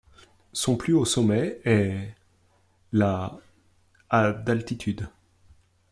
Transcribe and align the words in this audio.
Son 0.53 0.77
plus 0.77 0.93
haut 0.93 1.05
sommet 1.05 1.59
est 1.63 2.15
la 2.91 3.37
à 4.09 4.31
d'altitude. 4.31 5.07